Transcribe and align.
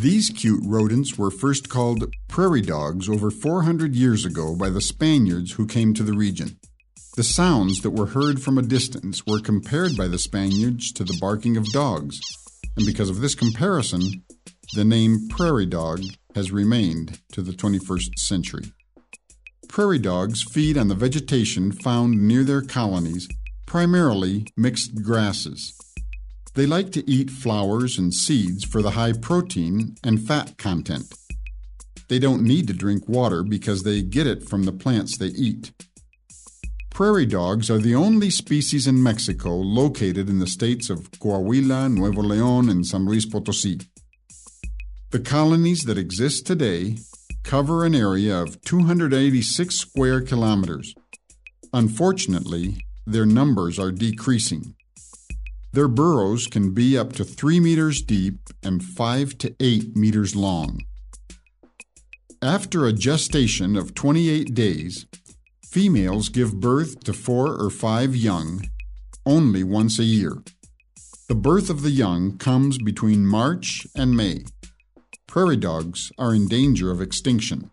These 0.00 0.30
cute 0.30 0.62
rodents 0.64 1.18
were 1.18 1.32
first 1.32 1.68
called 1.68 2.14
prairie 2.28 2.62
dogs 2.62 3.08
over 3.08 3.32
400 3.32 3.96
years 3.96 4.24
ago 4.24 4.54
by 4.54 4.70
the 4.70 4.80
Spaniards 4.80 5.54
who 5.54 5.66
came 5.66 5.92
to 5.94 6.04
the 6.04 6.12
region. 6.12 6.56
The 7.16 7.24
sounds 7.24 7.80
that 7.80 7.90
were 7.90 8.06
heard 8.06 8.40
from 8.40 8.58
a 8.58 8.62
distance 8.62 9.26
were 9.26 9.40
compared 9.40 9.96
by 9.96 10.06
the 10.06 10.18
Spaniards 10.18 10.92
to 10.92 11.02
the 11.02 11.18
barking 11.20 11.56
of 11.56 11.72
dogs, 11.72 12.20
and 12.76 12.86
because 12.86 13.10
of 13.10 13.20
this 13.20 13.34
comparison, 13.34 14.22
the 14.74 14.84
name 14.84 15.26
prairie 15.30 15.66
dog 15.66 16.04
has 16.36 16.52
remained 16.52 17.18
to 17.32 17.42
the 17.42 17.50
21st 17.50 18.20
century. 18.20 18.72
Prairie 19.68 19.98
dogs 19.98 20.44
feed 20.44 20.78
on 20.78 20.86
the 20.86 20.94
vegetation 20.94 21.72
found 21.72 22.22
near 22.22 22.44
their 22.44 22.62
colonies, 22.62 23.26
primarily 23.66 24.46
mixed 24.56 25.02
grasses. 25.02 25.72
They 26.58 26.66
like 26.66 26.90
to 26.94 27.08
eat 27.08 27.30
flowers 27.30 27.98
and 27.98 28.12
seeds 28.12 28.64
for 28.64 28.82
the 28.82 28.90
high 28.90 29.12
protein 29.12 29.94
and 30.02 30.20
fat 30.20 30.58
content. 30.58 31.04
They 32.08 32.18
don't 32.18 32.42
need 32.42 32.66
to 32.66 32.72
drink 32.72 33.08
water 33.08 33.44
because 33.44 33.84
they 33.84 34.02
get 34.02 34.26
it 34.26 34.42
from 34.42 34.64
the 34.64 34.72
plants 34.72 35.16
they 35.16 35.28
eat. 35.28 35.70
Prairie 36.90 37.26
dogs 37.26 37.70
are 37.70 37.78
the 37.78 37.94
only 37.94 38.28
species 38.28 38.88
in 38.88 39.00
Mexico 39.00 39.54
located 39.54 40.28
in 40.28 40.40
the 40.40 40.48
states 40.48 40.90
of 40.90 41.12
Coahuila, 41.12 41.94
Nuevo 41.94 42.22
León, 42.22 42.68
and 42.68 42.84
San 42.84 43.04
Luis 43.04 43.24
Potosi. 43.24 43.80
The 45.12 45.20
colonies 45.20 45.84
that 45.84 45.96
exist 45.96 46.44
today 46.44 46.96
cover 47.44 47.84
an 47.84 47.94
area 47.94 48.36
of 48.36 48.60
286 48.62 49.76
square 49.76 50.20
kilometers. 50.22 50.92
Unfortunately, 51.72 52.84
their 53.06 53.26
numbers 53.26 53.78
are 53.78 53.92
decreasing. 53.92 54.74
Their 55.78 55.86
burrows 55.86 56.48
can 56.48 56.74
be 56.74 56.98
up 56.98 57.12
to 57.12 57.24
3 57.24 57.60
meters 57.60 58.02
deep 58.02 58.48
and 58.64 58.82
5 58.82 59.38
to 59.38 59.54
8 59.60 59.94
meters 59.94 60.34
long. 60.34 60.80
After 62.42 62.84
a 62.84 62.92
gestation 62.92 63.76
of 63.76 63.94
28 63.94 64.54
days, 64.54 65.06
Females 65.62 66.30
give 66.30 66.58
birth 66.58 66.98
to 67.04 67.12
four 67.12 67.54
or 67.54 67.70
five 67.70 68.16
young 68.16 68.68
only 69.24 69.62
once 69.62 70.00
a 70.00 70.04
year. 70.04 70.42
The 71.28 71.36
birth 71.36 71.70
of 71.70 71.82
the 71.82 71.92
young 71.92 72.38
comes 72.38 72.78
between 72.78 73.24
March 73.24 73.86
and 73.94 74.16
May. 74.16 74.46
Prairie 75.28 75.56
dogs 75.56 76.10
are 76.18 76.34
in 76.34 76.48
danger 76.48 76.90
of 76.90 77.00
extinction. 77.00 77.70